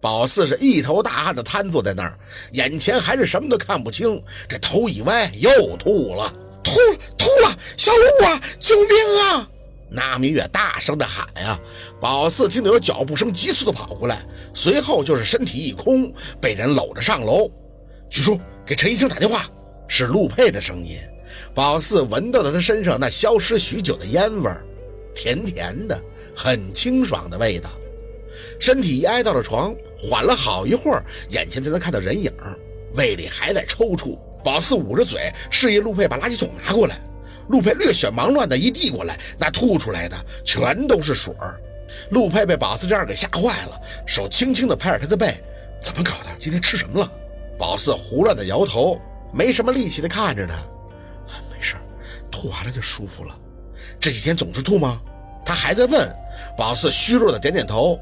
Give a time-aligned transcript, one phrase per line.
[0.00, 2.18] 宝四是一头大汗的瘫坐在那儿，
[2.52, 6.32] 眼前还是什么都看不清，这头一歪又吐了，
[6.64, 6.72] 吐，
[7.18, 7.56] 吐了！
[7.76, 8.90] 小鹿啊，救命
[9.24, 9.48] 啊！
[9.90, 11.58] 那明月大声的喊呀！
[12.00, 14.24] 宝四听到有脚步声，急速的跑过来，
[14.54, 17.50] 随后就是身体一空，被人搂着上楼。
[18.08, 19.44] 徐叔，给陈医生打电话。
[19.92, 20.96] 是陆佩的声音。
[21.52, 24.64] 宝四闻到了他身上那消失许久的烟味儿，
[25.12, 26.00] 甜甜的，
[26.36, 27.68] 很清爽的味道。
[28.60, 32.30] 身体一挨到了床，缓了好一会儿，眼前才能看到人影，
[32.94, 34.18] 胃里还在抽搐。
[34.44, 37.00] 宝四捂着嘴，示意陆佩把垃圾桶拿过来。
[37.48, 41.60] 陆佩略显忙乱的一递过来，那吐出来的全都是水儿。
[42.10, 45.42] 陆佩被宝四这样给吓坏了，手轻轻的拍着他的背
[45.82, 46.30] ：“怎么搞的？
[46.38, 47.12] 今天吃什么了？”
[47.58, 49.00] 宝四胡乱的摇头，
[49.32, 50.54] 没什么力气的看着他
[51.52, 51.74] ：“没事
[52.30, 53.36] 吐完了就舒服了。
[53.98, 55.00] 这几天总是吐吗？”
[55.44, 56.08] 他还在问。
[56.56, 57.98] 宝四虚弱的点点头：“，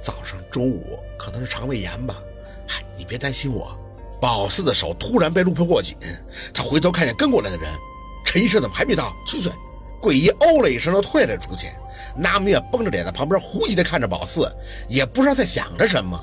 [0.00, 2.16] 早上、中午可能是肠胃炎吧。
[2.66, 3.76] 嗨，你别担心我。”
[4.20, 5.96] 宝四的手突然被陆佩握紧，
[6.52, 7.68] 他回头看见跟过来的人。
[8.24, 9.16] 陈医生怎么还没到？
[9.26, 9.50] 催催！
[10.00, 11.68] 桂姨哦了一声，就退了出去。
[12.16, 14.50] 那明月绷着脸在旁边狐疑地看着宝四，
[14.88, 16.22] 也不知道在想着什么。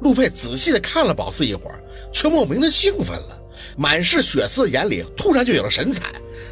[0.00, 3.42] 陆佩仔细的看了宝四一会儿，却莫名的兴奋了，
[3.76, 6.04] 满是血丝的眼里突然就有了神采。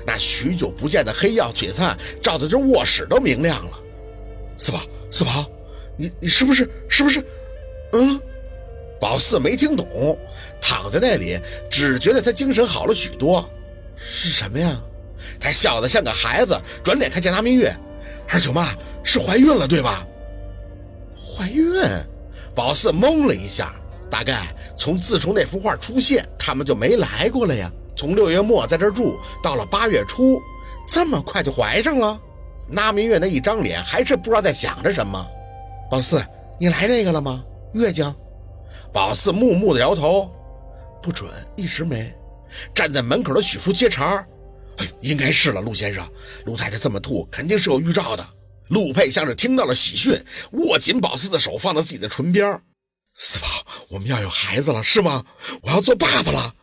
[0.05, 3.79] 那许久不见的黑曜璀璨，照的这卧室都明亮了。
[4.57, 5.45] 四宝，四宝，
[6.01, 7.23] 你你是不是是不是？
[7.93, 8.19] 嗯？
[8.99, 10.19] 宝四没听懂，
[10.63, 11.39] 躺在那里，
[11.71, 13.47] 只觉得他精神好了许多。
[13.97, 14.81] 是什么呀？
[15.39, 17.75] 他笑得像个孩子，转脸看见拿明月，
[18.31, 18.69] 二舅妈
[19.05, 20.07] 是怀孕了，对吧？
[21.17, 21.67] 怀孕？
[22.55, 23.75] 宝四懵了一下，
[24.11, 24.41] 大概
[24.79, 27.71] 从自从那幅画出现，他们就没来过了呀。
[27.95, 30.41] 从六月末在这住，到了八月初，
[30.89, 32.19] 这么快就怀上了？
[32.67, 35.27] 拿明月那一张脸还是不知道在想着什么。
[35.91, 36.25] 宝四，
[36.61, 37.45] 你来那个了吗？
[37.75, 38.15] 月经？
[38.93, 40.31] 宝四木木的摇头，
[41.03, 42.17] 不准，一直没。
[42.73, 44.25] 站在门口的许叔接茬。
[44.77, 46.09] 哎，应该是了，陆先生，
[46.45, 48.25] 陆太太这么吐，肯定是有预兆的。
[48.69, 52.63] 陆佩像是听到了喜讯，握紧宝四的手，放到自己的唇边。
[53.13, 53.49] 四宝，
[53.89, 55.25] 我们要有孩子了，是吗？
[55.63, 56.55] 我要做爸爸了。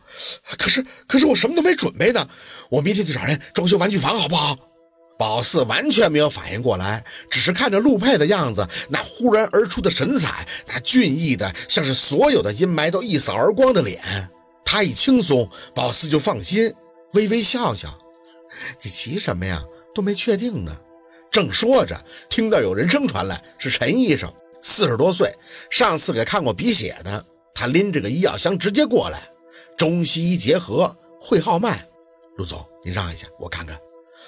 [0.56, 2.26] 可是，可是我什么都没准备呢。
[2.70, 4.56] 我明天去找人装修玩具房，好不好？
[5.18, 14.00] 宝四完全没有反应过来，只是看着陆佩的样子，那忽然而出的神采，那俊逸的像是所有的阴霾都一扫而光的脸。
[14.64, 16.72] 他一轻松，宝四就放心，
[17.14, 17.98] 微微笑笑。
[18.82, 19.60] 你急什么呀？
[19.92, 20.78] 都没确定呢。
[21.32, 25.34] 正说着，听到有人声传来，是陈医生，四十多岁，
[25.68, 27.24] 上次给看过鼻血的。
[27.54, 29.28] 他拎着个医药箱直接过来，
[29.76, 31.84] 中西医结合，会号脉。
[32.36, 33.76] 陆总，您让一下，我看看。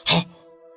[0.04, 0.20] 好。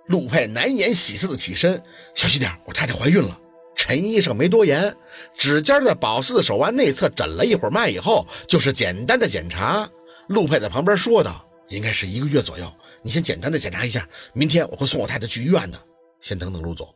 [0.07, 1.81] 陆佩难掩喜色的起身，
[2.13, 3.39] 小心点，我太太怀孕了。
[3.75, 4.95] 陈医生没多言，
[5.37, 9.89] 指尖在宝四的手腕内侧诊了一会儿脉以后，就是简单的检查。
[10.27, 11.47] 陆佩在旁边说道。
[11.69, 12.71] 应该是一个月左右，
[13.01, 15.81] 你先简单的检查一下，明天我会送我太太去医院的。
[16.19, 16.93] 先等等，陆总。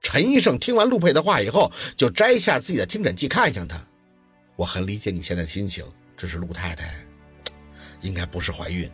[0.00, 3.76] 陈医生听完陆佩的话以后，就摘下自己的听诊器，看向他。
[4.56, 5.84] 我很理解你现在的心情，
[6.16, 6.94] 只是陆太太
[8.00, 8.88] 应该不是怀孕。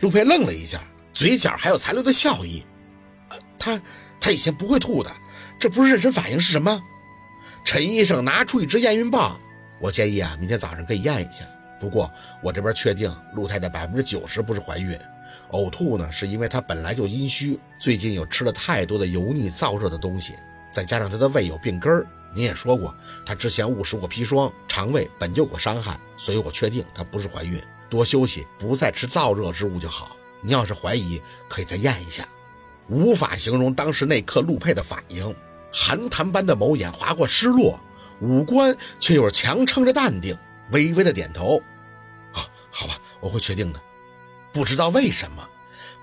[0.00, 0.80] 陆佩愣了一下，
[1.12, 2.64] 嘴角还有残留的笑意。
[3.58, 3.80] 她
[4.20, 5.10] 她以前不会吐的，
[5.58, 6.82] 这不是妊娠反应是什么？
[7.64, 9.40] 陈医生拿出一支验孕棒，
[9.80, 11.44] 我建议啊，明天早上可以验一下。
[11.78, 12.10] 不过
[12.42, 14.98] 我这边确定陆太太百分之九十不是怀孕，
[15.50, 20.34] 呕吐呢是因为她本来就阴虚，最近又吃了太多的油腻燥热的东西，
[20.70, 22.06] 再加上她的胃有病根儿。
[22.34, 27.60] 您也说过，她之前误食过砒霜，肠胃本就有伤害，所以我确定她不是怀孕。
[27.88, 30.16] 多休息，不再吃燥热之物就好。
[30.42, 32.26] 您要是怀疑，可以再验一下。
[32.88, 35.34] 无法形容当时那刻陆佩的反应，
[35.72, 37.78] 寒潭般的眸眼划过失落，
[38.20, 40.36] 五官却又强撑着淡定。
[40.70, 41.58] 微微的点头，
[42.32, 43.80] 啊，好吧，我会确定的。
[44.52, 45.48] 不知道为什么，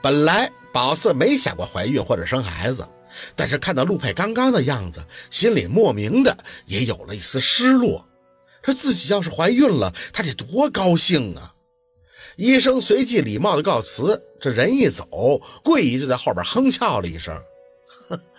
[0.01, 2.87] 本来宝四没想过怀孕或者生孩子，
[3.35, 8.07] 但是看到陆佩刚刚的样子，心里莫名的也有了一丝失落。
[8.63, 11.52] 说自己要是怀孕了，他得多高兴啊！
[12.35, 15.05] 医生随即礼貌的告辞，这人一走，
[15.63, 17.39] 桂姨就在后边哼笑了一声：“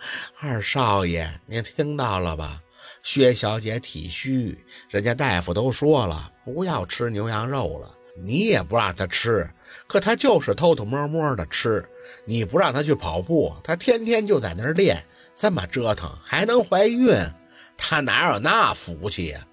[0.40, 2.60] 二少爷，您听到了吧？”
[3.02, 7.94] 薛小姐体虚，人家大夫都说了，不要吃牛羊肉了。
[8.16, 9.50] 你也不让她吃，
[9.86, 11.84] 可她就是偷偷摸摸的吃。
[12.24, 15.04] 你不让她去跑步，她天天就在那儿练。
[15.36, 17.12] 这么折腾还能怀孕？
[17.76, 19.46] 她哪有那福气呀？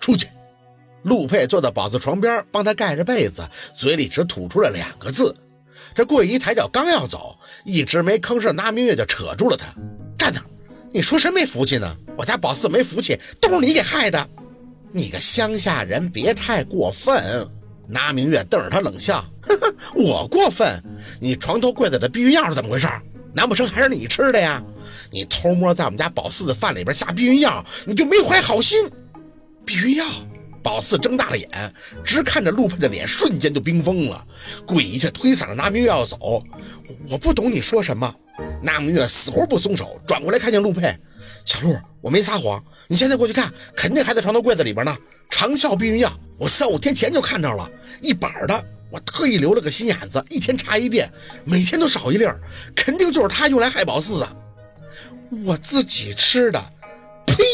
[0.00, 0.28] 出去！
[1.02, 5.34] 陆佩坐到宝子床边，帮他盖着被子，嘴里只吐出了两个字。
[5.94, 9.66] 这桂姨抬脚刚要走，一直没吭声拿明月就扯住了她
[10.18, 10.40] ：“站那，
[10.92, 11.96] 你说谁没福气呢？
[12.16, 14.28] 我家宝四没福气，都是你给害的。
[14.92, 17.48] 你个乡下人，别太过分。
[17.86, 20.82] 拿明月瞪着他冷笑：“呵呵，我过分？
[21.20, 22.86] 你床头柜子的避孕药是怎么回事？
[23.32, 24.62] 难不成还是你吃的呀？
[25.10, 28.90] 你偷摸在我们家宝四的饭里边下避孕药，你就没怀好心？
[29.64, 30.04] 避孕药？”
[30.62, 31.48] 宝四睁大了眼，
[32.04, 34.26] 直看着陆佩的脸，瞬间就冰封了。
[34.66, 36.42] 桂姨却推搡着拿明月要走。
[37.08, 38.14] 我不懂你说什么。
[38.62, 40.96] 拿明月死活不松手，转过来看见陆佩，
[41.44, 44.96] 小陆，我没撒谎，你现在过去看，肯定还在床头柜子里边呢。
[45.28, 47.68] 长效避孕药，我三五天前就看着了，
[48.00, 48.64] 一板的。
[48.90, 51.12] 我特意留了个心眼子，一天查一遍，
[51.44, 52.24] 每天都少一粒，
[52.74, 54.36] 肯定就是他用来害宝四的。
[55.44, 56.72] 我自己吃的，
[57.26, 57.44] 呸！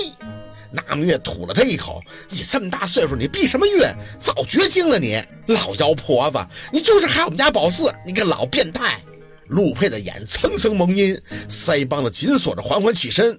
[0.74, 3.80] 那明月吐了他一口，你这么大岁数，你避什么孕？
[4.18, 5.22] 早绝经了你！
[5.46, 9.00] 老妖婆子，你就是害我们家宝四，你个老变态！
[9.48, 11.16] 陆佩的眼层层蒙阴，
[11.48, 13.38] 腮帮子紧锁着，缓缓起身。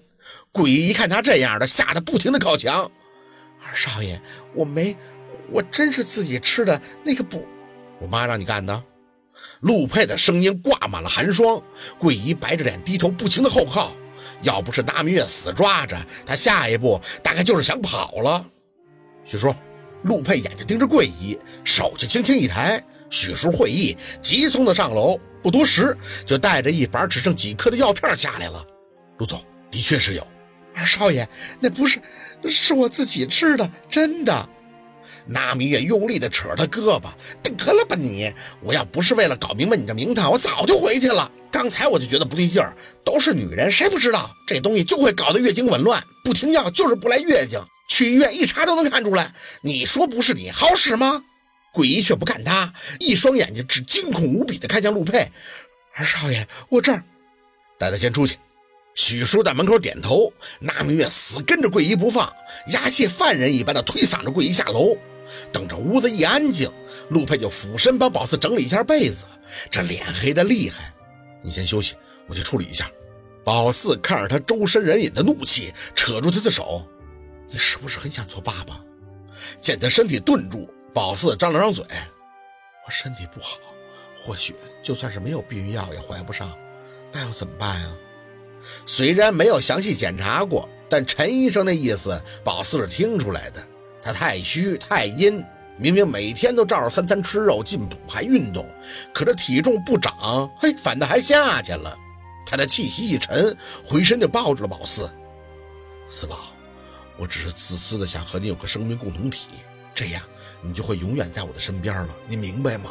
[0.52, 2.90] 桂姨一看他这样的，吓得不停的靠墙。
[3.68, 4.22] 二少爷，
[4.54, 4.96] 我没，
[5.52, 7.46] 我真是自己吃的那个不，
[8.00, 8.84] 我妈让你干的。
[9.60, 11.62] 陆佩的声音挂满了寒霜。
[11.98, 13.94] 桂姨白着脸低头不停的后靠。
[14.42, 18.46] 要不是大明月死抓着他，下一步大概就是想跑了。
[19.24, 19.54] 许叔，
[20.04, 22.84] 陆佩眼睛盯着桂姨，手就轻轻一抬。
[23.10, 25.96] 许叔会意，急匆的上楼，不多时
[26.26, 28.66] 就带着一板只剩几颗的药片下来了。
[29.18, 30.28] 陆总，的确是有。
[30.74, 31.28] 二少爷，
[31.62, 32.02] 那不是，
[32.50, 34.50] 是我自己吃的，真的。
[35.28, 37.04] 那明月用力的扯着他胳膊，
[37.42, 38.32] 得了吧你！
[38.62, 41.32] 我要不是为了搞明白你这名堂，我早就回去了。
[41.56, 42.76] 刚才我就觉得不对劲儿，
[43.06, 46.04] 都是女人，谁不知道这东西就会搞得月经紊乱？
[46.22, 49.34] 不停药就是不来月经，去医院一查都能看出来。
[49.62, 51.24] 你说不是你好使吗？
[51.74, 55.32] 桂姨却不看他，一双眼睛只惊恐无比的看向陆佩。
[55.96, 57.02] 二少爷，我这儿，
[57.80, 58.38] 带他先出去。
[58.94, 62.30] 许叔在门口点头，那明月死跟着桂姨不放，
[62.74, 64.98] 押解犯人一般的推搡着桂姨下楼。
[65.54, 66.70] 等着屋子一安静，
[67.12, 69.24] 陆佩就俯身帮宝四整理一下被子，
[69.72, 70.92] 这脸黑的厉害。
[71.46, 71.96] 你先休息，
[72.28, 72.90] 我去处理一下。
[73.44, 76.84] 宝四看着他周身人影的怒气，扯住他的手
[77.48, 78.84] ：“你是不是很想做爸爸？”
[79.62, 81.86] 见他身体顿住，宝四张了张嘴
[82.88, 83.60] ：“我身体不好，
[84.18, 86.52] 或许就算是没有避孕药也怀不上，
[87.12, 87.96] 那要怎么办呀？”
[88.88, 93.64] 虽然没有详细检查过，但陈医生那意思，宝四是听出来的。
[94.02, 95.44] 他太虚太阴，
[95.78, 98.66] 明明每天都照着三餐吃肉进补还运动，
[99.14, 101.98] 可这体重不长，嘿，反倒还下去了。
[102.46, 105.10] 他的气息一沉，回身就抱住了宝四。
[106.08, 106.54] 四宝，
[107.18, 109.50] 我只是自私的想和你有个生命共同体，
[109.94, 110.22] 这样
[110.62, 112.90] 你就会永远在我的身边了，你明白吗？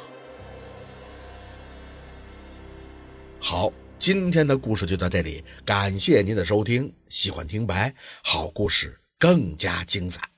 [3.41, 3.73] 好。
[3.97, 6.93] 今天的故事就到这里，感谢您的收听。
[7.09, 10.34] 喜欢听白，好故事更加精彩。